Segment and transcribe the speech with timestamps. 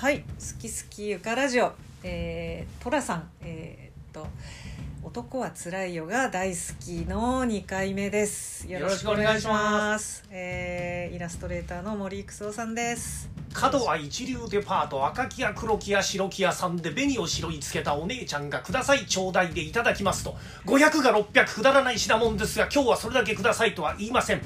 [0.00, 0.24] はい、好
[0.60, 1.72] き好きゆかラジオ、
[2.04, 4.28] えー、トラさん、えー、っと。
[5.02, 8.70] 男はつらいよが大好きの2回目です。
[8.70, 10.22] よろしくお願いします。
[10.30, 13.28] えー、イラストレーターの森育夫さんです。
[13.52, 24.42] 角は一流デパート赤木屋黒木屋白木屋さんで紅を白いつけたお姉ちゃんがくださいちょうだいでいただきますと500が600くだらない品物ですが今日はそれだけくださいとは言いません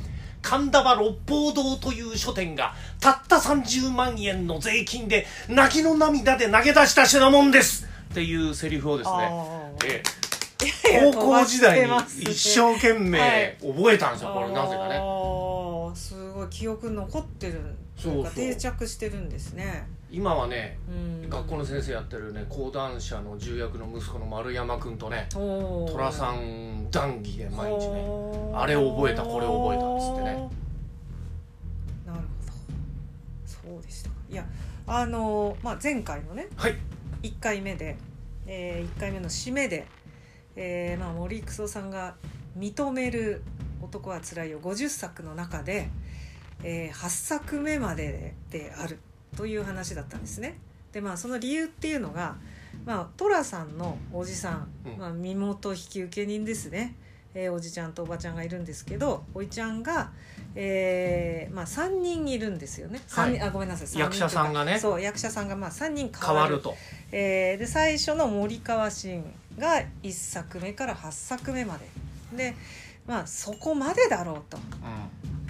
[0.52, 7.88] 神田は六方堂という書店がたった30万円の税金で泣きの涙で投げ出した品物です。
[8.10, 9.30] っていうセリフをですね
[9.86, 10.02] え
[10.90, 11.10] え。
[11.10, 14.52] 高校時代に一生懸命はい覚えたんですよ、これ。
[14.52, 15.00] なぜかね。
[15.94, 16.48] すごい。
[16.50, 17.74] 記憶に残ってる。
[17.96, 19.86] そう定着してるんですね。
[20.12, 21.28] 今はねうん。
[21.28, 28.04] 学校の先生やってるね講談社の重役の息子の丸山君とね寅さん談義で毎日ね
[28.54, 30.50] あれ覚えたこれ覚えたっつってね。
[32.06, 33.72] なるほど。
[33.72, 34.16] そうでしたか。
[34.28, 34.44] いや
[34.86, 36.76] あのまあ前回のねはい。
[37.22, 37.96] 1回目で、
[38.46, 39.86] え1回目の締めで、
[40.56, 42.16] えーまあ、森育夫さんが
[42.58, 43.42] 認める
[43.80, 45.88] 「男はつらいよ」50作の中で、
[46.64, 48.98] え8作目までである
[49.36, 50.58] という話だったんですね。
[50.92, 52.36] でまあその理由っていうのが、
[52.84, 54.98] まあ、寅さんのおじさん、うん。
[54.98, 56.94] まあ、身元引受人ですね、
[57.34, 60.10] えーおじちゃんとおばちゃんがいるんですけどおいちゃんが、
[60.54, 63.40] えーまあ、3人いるんんですよね、はい。
[63.40, 63.98] あごめんなさい。
[63.98, 64.78] 役者さんがね。
[64.78, 66.60] そう役者さんがまあ3人変わる。
[66.60, 66.74] と。
[67.10, 69.24] えーで最初の森川新
[69.58, 72.36] が1作目から8作目まで。
[72.36, 72.54] で
[73.06, 74.58] まあそこまでだろうと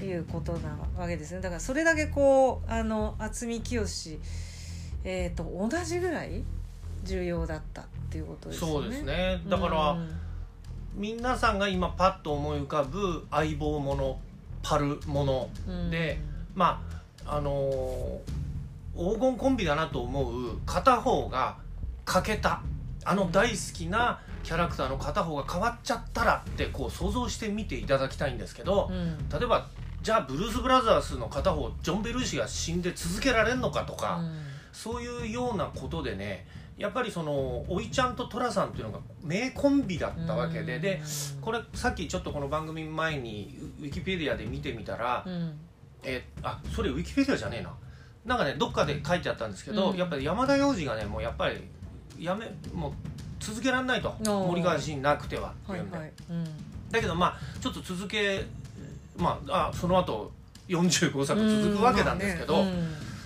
[0.04, 1.40] いうことなわけですね。
[1.40, 3.82] だからそれだけこうあの渥美清、
[5.04, 6.42] えー、と同じぐらい
[7.04, 8.70] 重要だったっていうことですね。
[8.70, 9.40] そうですね。
[9.48, 10.10] だから、うん
[10.94, 14.18] 皆さんが今パッと思い浮かぶ相棒もの
[14.62, 15.90] パルものうん。
[15.90, 16.18] で
[16.54, 16.82] ま
[17.24, 18.42] ああのー
[18.94, 21.56] 黄金コンビだなと思う片方が
[22.04, 22.62] 欠けた
[23.04, 29.28] あの大好きなキャラクターの片方が変わっちゃったらってこう想像してみていただきたいんですけど、うん。
[29.30, 29.68] 例えば
[30.02, 34.20] じゃあブルース・ブラザースの片方ジョン・ベルーシが死んで続けられるのかとか、
[34.72, 36.46] そういうようなことでね
[36.76, 41.00] やっぱりそのおいちゃんと寅さんっていうのが名コンビだったわけで、で
[41.40, 45.52] これさっきちょっとこの番組前にウィキペディアで見てみたら、うん。
[46.02, 47.72] えあそれウィキペディアじゃねえな。
[48.24, 49.96] なんかねどっかで書いてあったんですけど、うん。
[49.96, 51.60] やっぱり山田洋次がねもうやっぱり
[52.18, 52.92] やめもう
[53.38, 54.10] 続けられないと。
[54.20, 54.46] ー。
[54.46, 56.12] 森川氏なくてはってはいいうんで、はい。
[56.30, 56.44] うん。
[56.90, 58.44] だけどまあちょっと続け
[59.16, 60.32] まああその後
[60.68, 62.64] 45作続くわけなんですけど、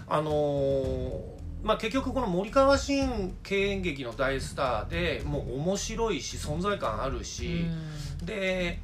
[0.09, 7.67] あのーまあ、結局この森川新経演劇の大スターでもう面白いし存在感あるうし、
[8.23, 8.25] ん。
[8.25, 8.79] で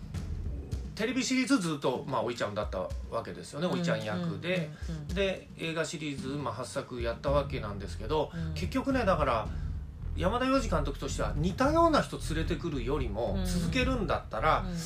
[0.95, 2.79] テレビシリーズずっと、まあ、おいちゃんだった
[3.11, 4.71] わけですよね、おいちゃん役で、
[5.15, 8.55] で映画シリーズ、まあ、8作やったわけなんですけど、うん。
[8.55, 9.49] 結局ねだから
[10.17, 13.47] 山田洋次監督としては似たような人連れてくるよりもうん。
[13.47, 14.77] 続けるんだったら、うん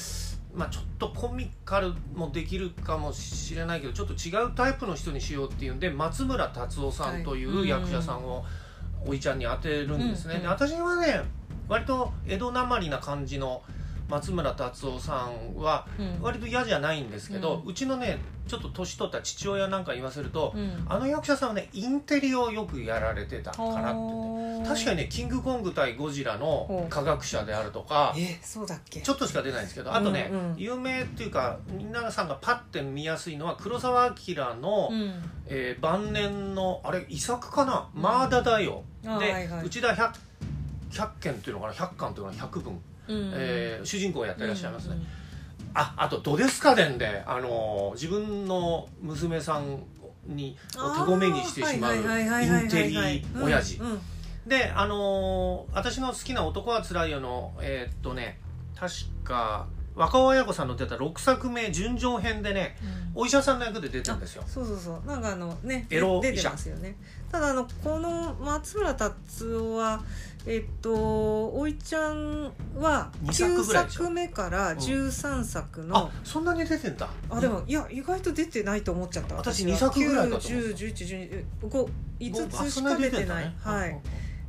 [0.56, 8.42] まあ、ちょっとコミカルもできるかもしれないけどちょっと違うタイプの人にしようっていうんで松村達夫さんといはいう役者さんを
[9.06, 10.36] おいちゃんに当てるんですね。
[10.36, 11.22] うんで私はね
[11.68, 13.62] 割と江戸なまりな感じの
[14.08, 16.18] 松村達夫さんはうん。
[16.22, 20.86] 割と嫌じゃないんですけど、ううちのねちょっと年取った父親なんか言わせると、うん。
[20.88, 29.00] あの役者さんはねインテリをよくやられてたかなって言って確かにねキングコング対ゴジラの科学者であるとかえそうだっけ？
[29.00, 30.56] ちょっとしか出ないんですけどあとね、うんうん。
[30.56, 35.12] 有名っていうか皆さんがパッて見やすいのは黒澤明の、うん。
[35.46, 38.02] えー晩年のあれ遺作かな「うん。
[38.02, 39.66] マーダだよ」あで、はいはい。
[39.66, 40.14] 内田百
[40.90, 45.06] 百件っていうのかな？100巻っていうのかな？100分、うんえー主人公をやっていらっしゃいますね、うん
[45.78, 49.82] ああと「ドデスカデンで」あのー自分の娘さん
[50.26, 53.78] にを手ごめにしてしまうインテリ親父。
[54.46, 58.40] であのー私の好きな「男はつらいよの」えーっとね
[58.74, 59.66] 確か
[59.96, 62.76] 若尾綾子さんの出た6作目純情編でね
[63.14, 63.22] うん。
[63.22, 64.44] お医者さんの役で出てるんですよ。
[64.46, 65.08] そうそうそう。
[65.08, 66.96] なんかあのねエロ出てますよね。
[67.32, 70.02] ただあのこの松村達夫は
[70.46, 74.02] えっとおいちゃんは二作9ぐらいでしょ。
[74.04, 77.08] 作目から13作の、あそんなに出てんだ。
[77.30, 79.34] あでもいや意外と出てないと思っちゃった。
[79.36, 84.00] 私は二作ぐらいだと思って9101112 5つしか出てないはい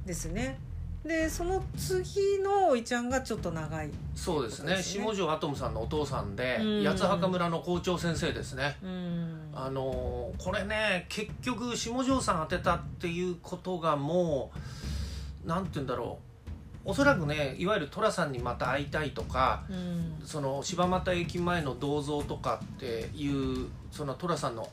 [0.05, 0.59] ですね
[1.07, 3.89] でその次のおいちゃんがちょっと長い。
[4.15, 4.75] そうですね。
[4.75, 4.83] ね。
[4.83, 6.83] 下条アトムさんのお父さんでうん。
[6.83, 8.77] 八幡墓村の校長先生ですね。
[8.83, 9.51] うん。
[9.54, 14.51] あのーこれね結局下條さん当てたっていうことがも
[15.45, 16.19] うなんて言うんだろ
[16.86, 16.89] う。
[16.89, 20.21] おそらくねいわゆる寅さんにまた会いたいとかうん。
[20.25, 24.69] その柴又駅前の銅像とかっていうその寅さんの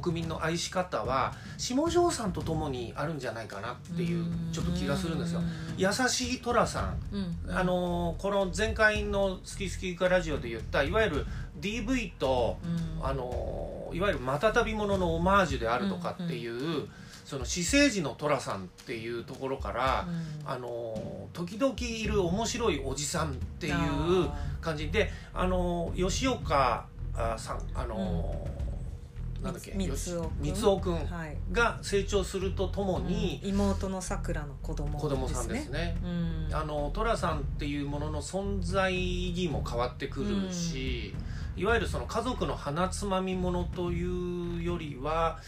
[0.00, 5.40] 国民の愛し方は下條さんと共にあるんじゃないかなっていうちょっと気がするんですよ。
[5.76, 7.56] 優しい寅さん、うん。
[7.56, 11.26] あのこの前回の「好き好きかラジオ」で言ったいわゆる
[11.60, 13.06] DV と、うん。
[13.06, 16.88] あのいわゆるまたたびもののオマージュであるとかっていう、
[17.24, 20.50] その私生児の寅さんっていうところから、うん。
[20.50, 28.46] あの時々いる面白いおじさんっていうあ感じであの吉岡あさんあの、
[29.46, 29.72] なんだっけ？
[29.72, 30.96] みつおくんみつおくん。
[30.96, 31.36] ーはい。
[31.52, 33.50] が成長するとともに、うん。
[33.50, 35.96] 妹のさくらの子供子供さんですね。
[36.02, 36.54] うん。
[36.54, 41.14] あの寅さんっていうものの存在意義も変わってくるし、
[41.56, 45.38] いわゆるその家族の鼻つまみものというよりは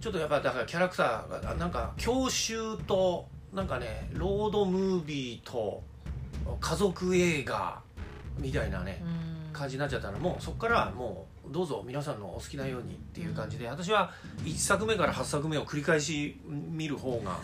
[0.00, 5.82] ちょっとやっぱだからキャラクターがなんか教習となんかねロードムービーと
[6.60, 7.80] 家族映画
[8.38, 9.52] みたいなね、うん。
[9.52, 14.12] 感じになっちゃったらもうそこからもうどうぞ皆さんのお好きなようにっていう感じで私は
[14.44, 17.38] 1作目から8作目を繰り返し見る方が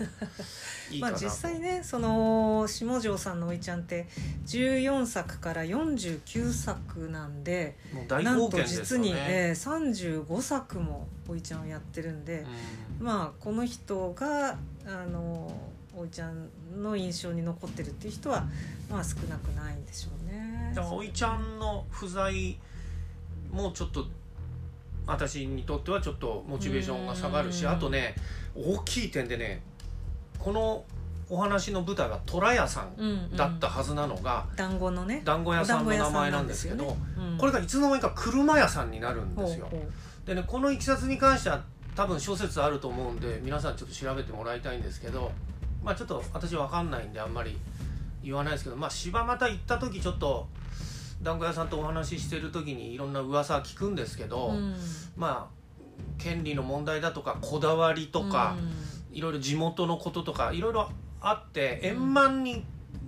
[0.91, 4.07] いいかなと、 まあ実際ねその下條さんのおいちゃんって
[4.47, 9.13] 14作から49作なんでもう大なんと貢献です実に。
[9.15, 12.47] えー35作もおいちゃんをやってるんで、
[13.01, 14.57] まあこの人が
[14.87, 15.53] あの
[15.95, 18.47] おいちゃんの印象に残ってるっていう人は
[18.89, 20.75] まあ少なくないんでしょうね。
[20.91, 22.57] おいちゃんの不在
[23.51, 24.07] もちょっと
[25.07, 27.71] 私にとってはちょっとモチベーションが下がるしうん。
[27.71, 28.15] あとね
[28.55, 29.63] 大きい点でね
[30.39, 30.85] この
[31.29, 33.17] お話の舞台は虎屋さうんうん。
[33.33, 35.23] んだったはずなのが、団子のね。
[35.25, 37.39] 団子屋さんの名前なんですけどねうん。
[37.39, 39.67] これがいつの間にか車屋さんになるんですよ。
[39.71, 40.27] ほうほう。
[40.27, 41.63] でねこのいきさつに関しては
[41.97, 45.33] 多分諸説あると思うんで皆さんちょっと調べてもらいたいんですけど
[45.83, 47.57] まあちょっと私わかんないんであんまり
[48.23, 50.47] 言わないですけどまあ柴又行った時ちょっと
[51.23, 54.75] 団子屋さんとお話ししてる時にいろんな噂は聞くんですけど、うん。
[55.17, 55.57] まあ
[56.19, 58.57] 権利の問題だとかこだわりとか、
[59.13, 60.91] いろいろ地元のこととかいろいろ
[61.21, 62.65] あって円満に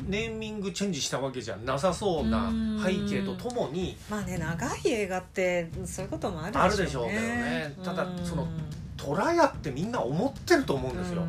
[0.06, 2.50] ネーミングチェンジしたわけじゃなさそうな
[2.84, 6.62] 背景とともにまあね長い映画ってそういうこともあるでしょうね。
[6.62, 7.76] あるでしょうけどね。
[7.84, 8.46] ただその
[8.96, 11.22] 虎屋ってみんな思ってると思うんですよ、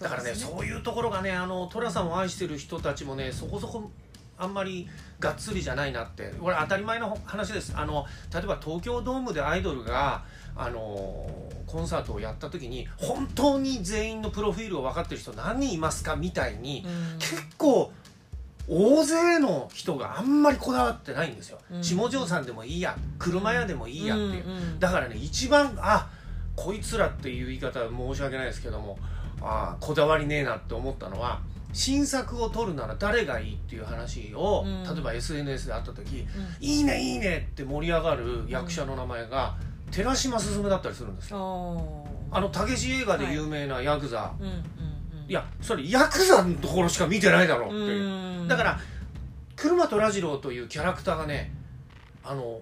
[0.00, 3.90] だからねそういうところがねあの寅さんを愛してる人たちもねそこそこ
[4.36, 4.88] あんまり
[5.20, 6.34] がっつりじゃないなって。
[6.40, 7.72] これ当たり前の話です。
[7.76, 10.24] あの例えば東京ドームでアイドルが
[10.56, 11.28] あの
[11.66, 16.84] コンサートをやった時に本当に全員のプロフィールを分かってる人何人いますかみたいに、
[17.18, 17.92] 結構
[18.68, 21.84] 大勢の人があんまりこだわってないんですよ、うん。
[21.84, 22.96] 下條さんでもいいや。
[23.18, 24.80] 車屋でもいいやっていう、うんうん。
[24.80, 26.08] だからね一番あ
[26.56, 28.98] こいつらっていう言い方は申し訳ないですけども
[29.42, 31.40] あこだわりねえなって思ったのは
[31.74, 34.84] 新作を撮るなら誰がいいっていう話を、うん。
[34.84, 36.26] 例えば SNS であった時うん
[36.66, 39.56] 「いいねいいね」って盛り上がる役者の名前が、
[39.90, 42.06] 寺島進だったりするんですよ。
[42.30, 44.60] あのたけし映画で有名なヤクザ、うんうんうん。
[45.28, 48.04] い、やそれヤクザのところしか見てないだろうっていう。
[48.04, 48.48] うん。
[48.48, 48.80] だから
[49.56, 51.52] 車虎次郎というキャラクターがね
[52.22, 52.60] あの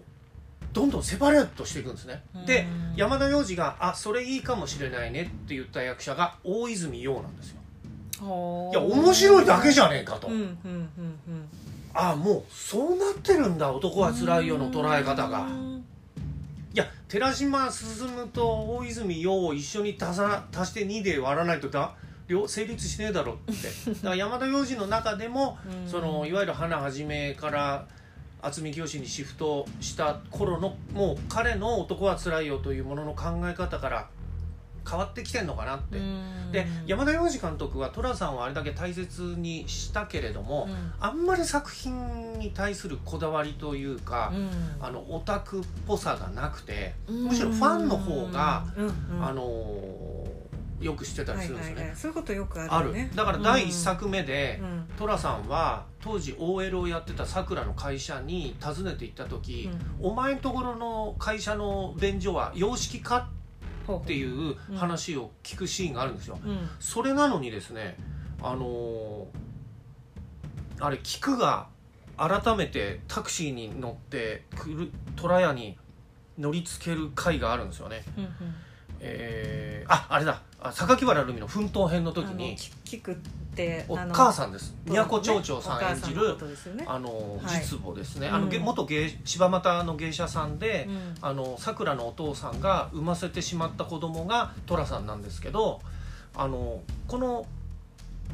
[0.72, 2.22] どんどんセパレートしていくんですね。
[2.46, 2.96] でうん。
[2.96, 7.61] 山田洋次が「あそれいいかもしれないね」って言った役者が大泉洋なんですよ
[8.22, 11.48] いや面白いだけじゃねえかと、うんうんうんうん。
[11.94, 15.42] あもうそうなってるんだ男はつらいよの捉え方が。
[15.42, 15.84] うん。
[16.74, 21.94] いや寺島進と大泉洋を一緒に足さ足して2で割らないとだ
[22.28, 23.52] 両成立しねえだろって。
[23.90, 25.90] だから山田洋次の中でもうん。
[25.90, 27.86] そのいわゆる花はじめから
[28.42, 34.08] 渥美清にシフトした頃のもう彼の「男はつらいよ」というものの考え方から
[34.88, 35.98] 変わってきてんのかなって。
[35.98, 36.52] うん。
[36.52, 40.92] で山田洋次監督は寅さんをあれだけ大切にしたけれども、うん。
[41.00, 44.50] あんまり作品に対するこだわりというか、うん。
[44.80, 47.24] あのオタクっぽさがなくて、うん。
[47.24, 48.86] むしろファンの方が、うん。
[48.86, 49.24] うん。
[49.24, 50.02] あのー
[50.82, 51.80] よく知ってたりはいするんですよね。
[51.80, 53.10] はいはいそういうことよくああるるよね。
[53.14, 54.88] だから第一作目で、うん。
[54.98, 59.70] 寅さんは当時 OL をやってたさくらの会社に訪ねて行った時、
[60.00, 63.41] お前んところの会社の便所は洋式かほう
[64.02, 66.38] っていう話を聞くシーンがあるんですよ。
[66.44, 67.96] うんそれなのにですね
[68.42, 69.24] あのー
[70.80, 71.68] あれ菊が
[72.16, 75.78] 改めてタクシーに乗ってくる虎屋に
[76.38, 78.02] 乗りつける回があるんですよね。
[78.16, 78.32] うんうん
[79.02, 80.40] えーああれだ。
[80.60, 83.14] あ榊原ルミの奮闘編の時にき聞くっ
[83.56, 84.74] てお母さんです。
[84.86, 85.04] そうね。
[85.04, 86.36] 都町長さん演じる
[86.76, 86.84] ね。
[86.86, 87.60] あのはい。
[87.60, 88.34] 実母ですね、うん。
[88.34, 91.14] あのげ元芸柴又の芸者さんで、うん。
[91.20, 95.80] あのさくらのお父さんが産ませてしまった子供が寅さんなんですけど
[96.36, 97.44] あのこの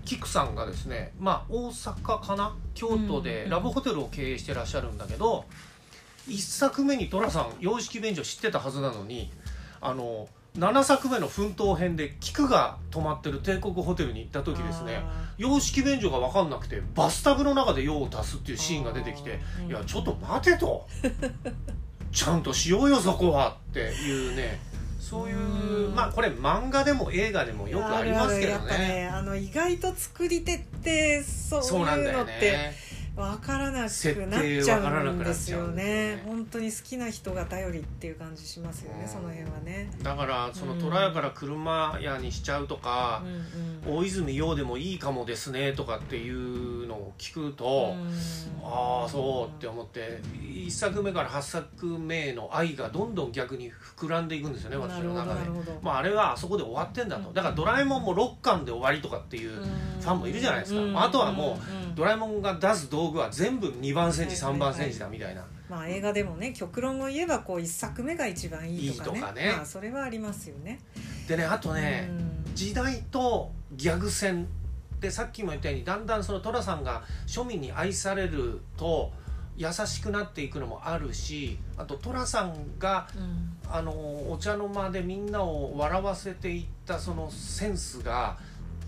[0.05, 2.55] 菊さんがですねまあ大阪かな？
[2.75, 3.51] 京都でうん。
[3.51, 5.47] ラブホテルを経営してらっしゃるんだけど、
[6.29, 9.33] 一作目に寅さん洋式便所知ってたはずなのに
[9.81, 15.03] あの7作目の奮闘編で菊が泊まってる帝国ホテルに行った時ですね
[15.37, 19.39] 洋式便所が分かんなくてバスタブの中で用を足すっていうシーンが出てきて
[19.69, 20.87] いやちょっと待てと。
[22.11, 24.59] ちゃんとしようよそこはっていうね。
[24.99, 25.95] そういううん。
[25.95, 32.88] まあこれ漫画でも映画でもよくありますけどあるあるねねあの意外と作り手ってそうそうなんだよいうのってね
[33.19, 35.83] 分からなくなっちゃわからなくなっちゃうんうんで。
[35.83, 39.09] すよねね本当に好きな人が頼りっていう感じしますよねうん。
[39.09, 39.91] その辺はね。
[40.03, 48.09] だからそのうん虎屋から車屋にしちゃうとかうんうん大泉洋でもいいかもですねとかっていうのを聞くと、うん
[48.63, 55.41] ああそうって思って1作目から8作目の愛がどんどん逆に膨らんでいくんですよね私の中で。
[55.81, 57.33] まああれはあそこで終わってんだと。
[57.33, 60.81] だから「ドラえもん」も6巻で終わりとかっていうファンもいるじゃないですか。
[60.81, 65.45] うんあとはもうんドラえもんが出す道具は全部2番煎じ3番煎じだみたいな。
[65.69, 69.17] まあ映画でもね極論を言えばこう一作目が一番いいとかね。
[69.17, 69.53] いいとかね。
[69.57, 70.81] まあそれはありますよね。
[71.27, 72.09] でねあとね
[72.47, 72.55] うん。
[72.55, 74.47] 時代とギャグ戦
[75.01, 79.13] でさっきも言ったようにだんだんその寅さんが庶民に愛されると
[79.57, 83.59] 優しくなっていくのもあるしあと寅さんがうん。
[83.71, 88.39] あのお茶の間でみんなを笑わせていったそのセンスが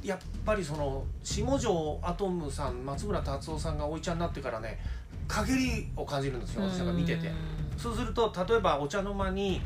[0.02, 4.78] やっぱりその下條アトムさん松村達夫さんがおいちゃんになってからね
[5.28, 7.28] 陰りを感じるんですよ私が見てて。
[7.28, 9.62] うんそうすると例えばお茶の間に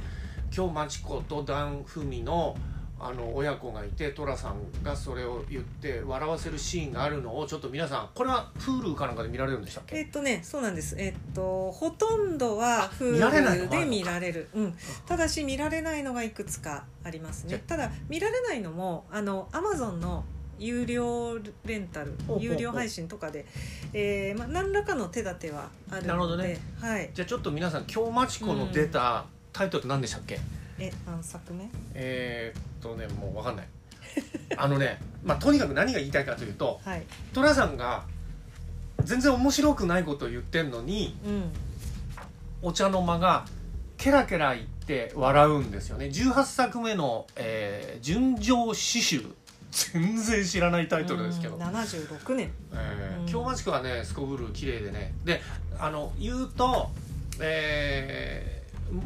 [0.49, 2.55] 京町子と段文の
[2.99, 9.97] あの親子がいて寅さんがそれを言って笑わせるシーンがあるのをちょっと皆さんこれは Hulu かなんかで見られるんでしたっけ？
[9.99, 10.95] えっとねそうなんです。
[10.99, 14.49] えっとほとんどは Hulu で見られる。
[14.55, 14.75] うん。
[15.07, 17.63] ただし見られないのがいくつかありますね。
[17.67, 20.25] ただ見られないのもあの Amazon の
[20.59, 23.45] 有料レンタル有料配信とかで、
[23.93, 26.61] えーまあ、何らかの手立てはあるのでなるほどね。
[26.81, 27.11] はい。
[27.13, 30.39] じゃあちょっと皆さん京町子の出たタイトル何でしたっけ、
[30.79, 33.69] え何作目えーっとねもう分かんない。
[34.57, 37.03] あのねまあとにかく何が言いたいかというとはい。
[37.33, 38.05] 寅さんが
[39.03, 41.53] 全然面白くないことを言ってんのにうん。
[42.63, 43.45] お茶の間が
[43.99, 46.07] ケラケラ言って笑うんですよね。
[46.07, 49.25] 18作目の「えー純情詩集」
[49.93, 51.57] 全然知らないタイトルですけど。
[51.57, 55.15] うん、76年うんえー京町子はねすこぶる綺麗でね。
[55.25, 55.41] で
[55.79, 56.91] あの言うと、
[57.41, 58.64] えー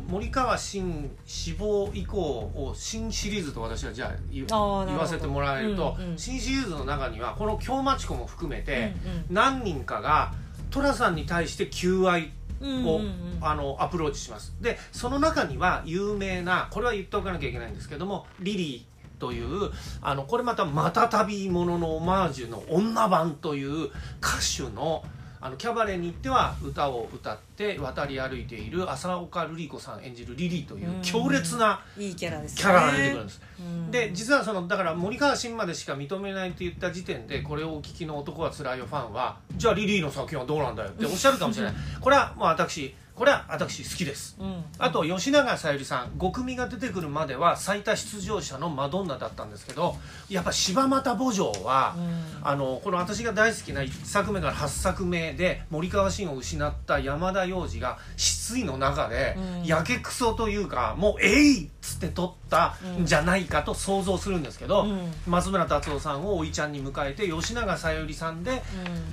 [0.09, 6.19] 森川新死亡以降を新シリーズと私はじゃあ言わせてもらえると、うんうん。
[6.19, 8.95] 新シリーズの中にはこの京町子も含めて、
[9.29, 10.33] うん何人かが
[10.71, 13.01] 寅さんに対して求愛を、
[13.41, 14.55] あのアプローチします。
[14.61, 19.71] でその中には有名なこれは言っておかなきゃいけないんですけどもリリーという
[20.01, 23.93] あのこれまたまたたびもののオマージュの女版という歌
[24.67, 25.05] 手の
[25.41, 32.63] あのキャバレーに行っては歌を歌って渡り歩いている浅岡瑠璃子さん演じるリリーという強烈ないいキャラですね。
[32.63, 33.41] キャラが出てくるんです。
[33.61, 33.91] うん。
[33.91, 39.39] で実はそのだから森川新までしか認めないと言った時点でこれをお聞きの男はつらいよファンは。
[39.57, 41.75] じゃあリリーの作品はどうなんだよっておっしゃるかもしれない。
[42.01, 44.37] これはもう私これは私好きです。
[44.39, 44.65] うん。
[44.79, 49.97] あと吉永小百合さん5組が出てくるまでは最多出場者のマドンナだったんですけど
[50.29, 51.97] やっぱ柴又墓場は、
[52.43, 59.65] あのこの私が大好きな1作目から8作目で森川新を失った山田洋次が失意の中で、うん。
[59.65, 63.05] やけくそというかもう「えい!」っつって撮ったん。
[63.05, 65.13] じゃないかと想像するんですけど、うん。
[65.27, 68.61] 松村達夫さんをおいちゃんに迎えて吉永小百合さんで、うん。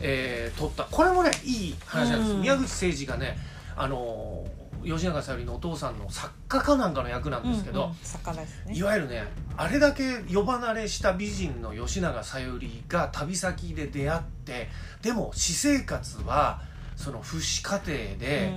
[0.02, 0.84] えー撮った。
[0.84, 2.42] これもねいい話なんです、うん。
[2.42, 8.76] 宮口誠二がねあのー吉永小百合のお父さんの作家かなんかの役なんですけど、うんうん魚ですね。
[8.76, 9.24] いわゆるね
[9.58, 14.70] あれだけ呼ばれした美人の吉永小百合が旅先で出会って
[15.02, 16.62] でも私生活は
[16.96, 18.54] その父子家庭で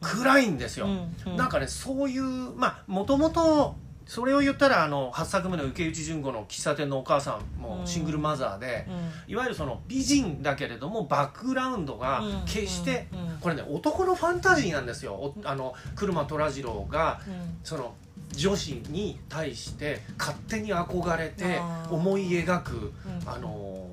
[0.00, 1.36] 暗いんですよ、うんうん。
[1.36, 2.22] なんかねそういう
[2.56, 3.76] まあもともと
[4.10, 9.32] それを言ったらあの8作目の池内淳子の喫茶店のお母さんもシングルマザーで、うん。
[9.32, 12.44] いわゆるその美人だけれどもバックグラウンドがうん。
[12.44, 13.06] 決して、
[13.40, 15.12] これね男のファンタジーなんですよ。
[15.12, 17.58] おあの車虎次郎がうん。
[17.62, 17.94] その
[18.32, 22.92] 女子に対して勝手に憧れて思い描く、うん。
[23.28, 23.86] あの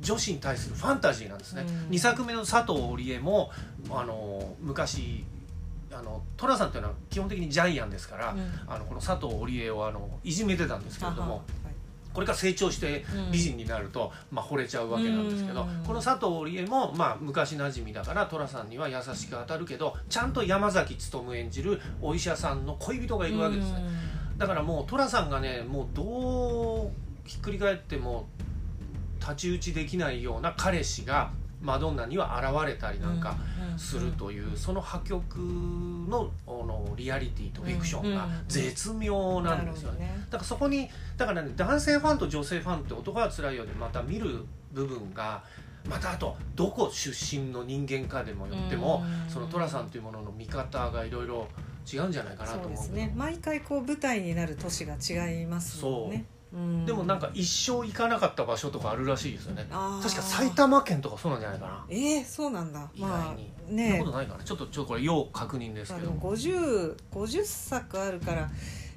[0.00, 1.94] 女子に対するファンタジーなんですね、うん。
[1.94, 3.50] 2作目の佐藤織江も
[3.90, 5.26] あの昔
[5.92, 8.40] あの寅さんっていうのは基本的にジャイアンですから、うん。
[8.66, 11.42] あのこの佐藤織江をあのいじめてたんですけれども
[12.12, 13.32] これが成長してうん。
[13.32, 15.84] 美人になると、まあ、惚れちゃうわけなんですけど、うん。
[15.86, 23.82] この佐藤織江も、まあ、昔なじみだから寅さんには優しく当たるけどちゃんと山崎努演じるお医者さんの恋人がいるわけですね、
[24.36, 26.90] だからもう寅さんがねもうどう
[27.28, 28.26] ひっくり返っても
[29.20, 31.30] 太刀打ちできないような彼氏が
[31.60, 33.36] マドンナには現れたりなんか
[33.76, 40.26] するという、その破局のあのリアリティとフィクションが絶妙なんですよね,、ね。
[40.30, 45.42] だからそこにだからね男性ファンと女性ファンって男はつらいよでまた見る部分が
[45.88, 49.30] またあとどこ出身の人間かでもよってもうん。
[49.30, 51.48] その寅さんというものの見方がいろいろ
[51.90, 53.12] 違うんじゃないかなと思うそうですね。
[53.16, 56.26] 毎回こう舞台になる都市が違いますもんね。
[56.32, 56.34] う。
[56.34, 56.37] ん
[56.86, 59.66] でもなんか一生行かなかった場所とかあるらしいですよね。
[59.70, 61.84] 確か埼玉県とかそうなんじゃないかな。
[61.90, 62.88] えー、そうなんだ。
[62.94, 66.06] 意外まあに、そんなねことないかなちょっとちょっとこれ要確認ですけど。
[66.06, 68.48] まあでも 50, 50作あるから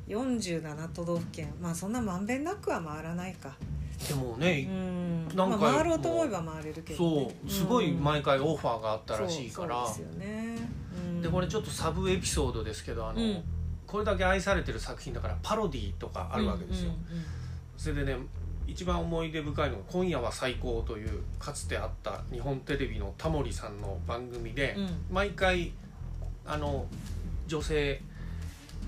[0.07, 1.53] 47都道府県。
[1.59, 3.53] まあそんなまんべんなくは回らないか。
[4.07, 5.27] でもうね、ん。
[5.35, 10.57] なんかまあ、回ろうと思えば回れるけど、ね、そうすごいうん毎回オファーがあったらしいから、そうそうですよね、
[10.95, 11.21] うん。
[11.21, 13.43] でこれちょっとサブエピソードですけどあの、うん。
[13.85, 17.25] これだけ愛されてる作品だからパロディとかあるわけですよ、うんうん
[17.81, 18.15] それでね
[18.67, 25.05] 一番思い出深いのが「今夜は最高」というかつてあった日本テレビのタモリさんの番組で、うん。
[25.09, 25.71] 毎回
[26.45, 26.85] あの
[27.47, 27.99] 女性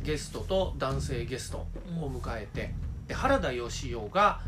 [0.04, 1.66] ゲストと男性ゲスト
[2.00, 2.72] を迎えて、
[3.08, 4.42] で原田芳雄が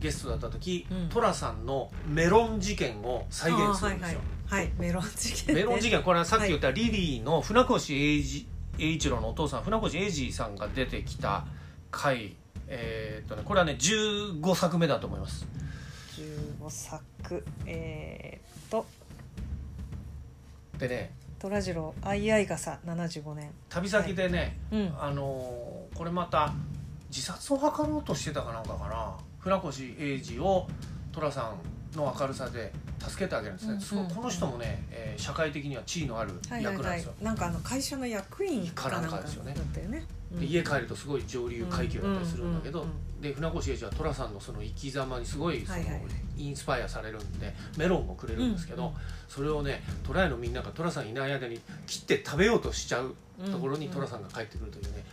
[0.00, 1.08] ゲストだった時うん。
[1.08, 4.20] 寅、さんのメロン事件を再現するんですよ。
[4.48, 8.48] はいはい、はい、メロン事件、ね、メロン事件これはさっき言ったリリーの船越英二
[8.80, 11.46] 英一郎のお父さん船越英二さんが出てきた
[11.92, 12.34] 回
[12.68, 15.46] えーっとねこれはね15作目だと思います。
[16.60, 18.86] 15作えー、っと。
[20.78, 23.50] でね虎次郎相合傘75年。
[23.68, 24.94] 旅先でね、うん。
[24.98, 26.52] あのーこれまた
[27.08, 29.16] 自殺を図ろうとしてたかなんかかな。
[29.38, 30.66] 船越英二を
[31.12, 31.54] 寅さ
[31.94, 36.82] んの明るさで助けてあげるんですね、うんすごいうんこの人もね、えー社会的には地位のあるはいはいはい。
[36.82, 39.52] 役なんですよ、なんかあの会社の役員かなんかですよね。
[39.52, 40.04] ったよね、うん
[40.38, 42.86] で家帰るとすごい上流階級だったりするんだけど、
[43.20, 45.78] で船越英二は寅さんのその生き様にすごいその、
[46.36, 48.92] インスパイアされるんでメロンをくれるんですけど、うん。
[49.28, 53.14] それをね虎屋のみんなが寅さんいない間に切って食べようとしちゃう
[53.50, 55.04] ところにうん寅さんが帰ってくるというね、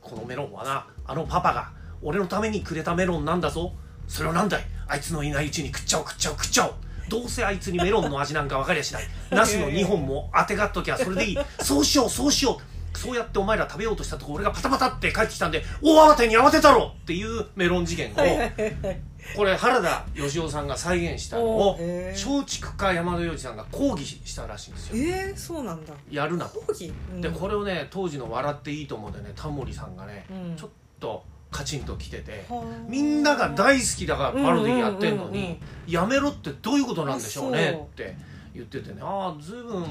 [0.00, 1.70] このメロンはなあのパパが
[2.02, 3.72] 俺のためにくれたメロンなんだぞ。
[4.06, 4.64] それをなんだい？
[4.86, 6.74] あいつのいないうちに食っちゃおう食っちゃおう食っちゃおう。
[7.10, 9.04] どうせあいつにメロンの味なんか分かりゃしない。
[9.30, 11.38] ナスの2本も当てがっときゃそれでいい。
[11.60, 16.92] そうしようそうしようそうやってお前ら食べようとしたとこ俺がパタパタって帰ってきたんで大慌てに慌てたろ！
[16.94, 18.14] っていうメロン事件を
[19.36, 21.78] これ原田芳雄さんが再現したのを
[22.12, 24.96] 松竹か山田洋次さんが抗議したらしいんですよ。
[24.96, 25.92] えー、そうなんだ。
[26.10, 26.50] やるな
[27.12, 27.20] うん。
[27.20, 30.56] でこれをね当時の「笑っていいと思う」でねタモリさんがね、うん。
[30.56, 38.16] ちょっとカチンときててはあみんなが大好きだからパロディやってんのにやめろってどういうことなんでしょうねって
[38.54, 39.00] 言っててね。
[39.00, 39.84] ああ随分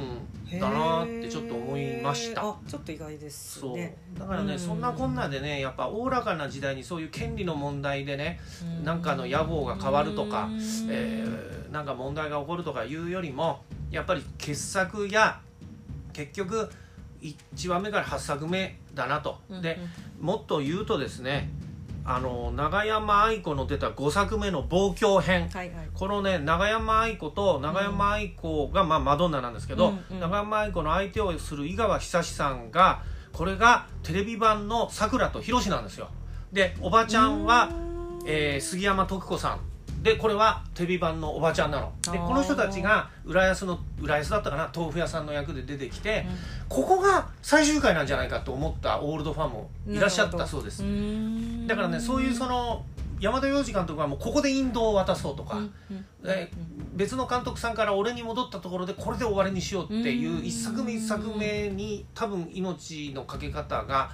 [0.60, 2.42] だなってちょっと思いました。
[2.68, 3.76] ちょっと意外ですそう。
[3.76, 4.60] ねだからね、うん。
[4.60, 8.40] そんなこんなでねやっぱおおらかな時代にそういう権利の問題でね
[8.84, 10.60] なんかの屋号が変わるとかうん。
[10.90, 13.60] えーなんか問題が起こるとかいうよりも
[13.92, 15.42] やっぱり傑作や
[16.14, 16.70] 結局
[17.22, 19.62] 1話目から8作目だなと、うん。
[19.62, 19.78] で
[20.20, 21.50] もっと言うとですね
[22.10, 25.90] あの永山愛子の出た5作目の「望郷編」はいはい。
[25.94, 30.20] このね永山愛子と永山愛子が、まあ、マドンナなんですけど、うんうん。
[30.22, 33.02] 永山愛子の相手をする井川久志さんが
[33.34, 36.08] これがテレビ版のさくらとひろしなんですよ。
[36.54, 37.70] でおばちゃんは、
[38.26, 39.60] えー杉山徳子さん
[40.08, 41.92] でこれはテレビ版のおばちゃんなの。
[42.12, 46.26] でこの人たちが浦安の浦安だったかな豆腐屋さんの役で出てきて、
[46.70, 50.82] ここが最終回なんじゃないかと思ったオールドファンもいらっしゃったそうです。
[51.68, 52.86] だからねそういうその
[53.20, 55.60] 山田洋次監督はもうここで引導を渡そうとか、
[56.24, 56.52] で
[56.96, 60.46] 別の監督さんから俺に戻ったところでこれで終わりにしようっていううん。
[60.46, 64.12] 一作目一作目に多分命のかけ方が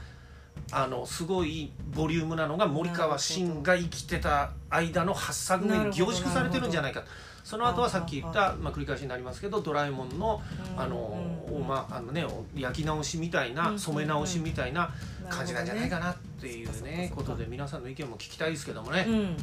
[0.71, 7.03] あのすごいボリュームなのが森川慎が生きてた間の8作目に凝縮されてるんじゃないか
[7.43, 10.41] その後はさっき言った、まあ、繰り返しになりますけど「ドラえもんの」
[10.77, 14.89] あの、おまあのね、焼き直しみたいな染め直しみたいな
[15.29, 19.05] 感じなんじゃないかなっていうねねことで皆さんの意見も聞きたいですけどもね。
[19.07, 19.37] うん。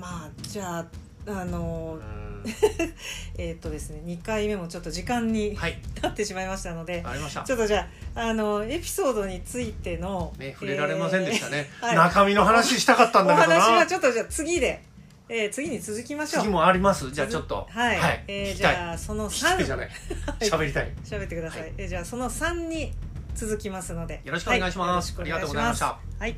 [0.00, 0.86] まあじゃあ
[1.26, 2.24] あのうん
[3.38, 7.52] えーっとですね2回目もちょっと時間にはい、 なってしまいましたのでありましたち。
[7.52, 11.70] ょっとじゃああのエピソードについての、ね、触れられませんでしたね。
[11.80, 13.60] えーはい中身の話したかったんおだけどな。
[13.60, 14.82] 話はちょっとじゃあ次で、
[15.28, 17.10] えー次に続きましょう次もあります。
[17.10, 17.66] じゃあちょっと。
[17.70, 18.24] はい、はい。
[18.28, 18.66] えーじ。
[18.66, 19.90] ゃあその聞きたいじゃ3ない。
[20.40, 20.92] 喋りたい。
[21.04, 22.92] 喋ってください、はいえーじゃあその3に
[23.34, 26.36] 続きますのでよろしくお願いしますありがとうございましたはい